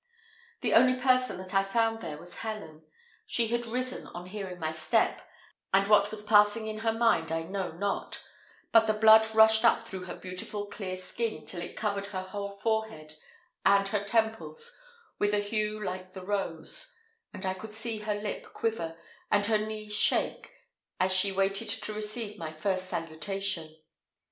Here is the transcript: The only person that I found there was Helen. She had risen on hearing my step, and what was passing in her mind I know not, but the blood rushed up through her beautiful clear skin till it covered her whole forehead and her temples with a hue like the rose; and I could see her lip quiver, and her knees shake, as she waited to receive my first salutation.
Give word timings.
The 0.61 0.73
only 0.73 0.99
person 0.99 1.37
that 1.37 1.53
I 1.53 1.63
found 1.63 2.01
there 2.01 2.17
was 2.17 2.37
Helen. 2.39 2.85
She 3.27 3.49
had 3.49 3.67
risen 3.67 4.07
on 4.07 4.25
hearing 4.25 4.57
my 4.59 4.71
step, 4.71 5.21
and 5.71 5.87
what 5.87 6.09
was 6.09 6.23
passing 6.23 6.65
in 6.65 6.79
her 6.79 6.91
mind 6.91 7.31
I 7.31 7.43
know 7.43 7.73
not, 7.73 8.23
but 8.71 8.87
the 8.87 8.95
blood 8.95 9.27
rushed 9.35 9.63
up 9.63 9.87
through 9.87 10.05
her 10.05 10.15
beautiful 10.15 10.65
clear 10.65 10.97
skin 10.97 11.45
till 11.45 11.61
it 11.61 11.75
covered 11.75 12.07
her 12.07 12.23
whole 12.23 12.49
forehead 12.49 13.15
and 13.63 13.87
her 13.89 14.03
temples 14.03 14.75
with 15.19 15.35
a 15.35 15.39
hue 15.39 15.79
like 15.83 16.13
the 16.13 16.25
rose; 16.25 16.95
and 17.31 17.45
I 17.45 17.53
could 17.53 17.69
see 17.69 17.99
her 17.99 18.15
lip 18.15 18.53
quiver, 18.53 18.97
and 19.29 19.45
her 19.45 19.59
knees 19.59 19.95
shake, 19.95 20.51
as 20.99 21.11
she 21.11 21.31
waited 21.31 21.69
to 21.69 21.93
receive 21.93 22.39
my 22.39 22.51
first 22.51 22.87
salutation. 22.87 23.75